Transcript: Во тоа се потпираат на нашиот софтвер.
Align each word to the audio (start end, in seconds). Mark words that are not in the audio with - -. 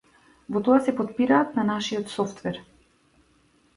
Во 0.55 0.61
тоа 0.67 0.77
се 0.87 0.93
потпираат 1.01 1.53
на 1.59 1.67
нашиот 1.71 2.11
софтвер. 2.17 2.59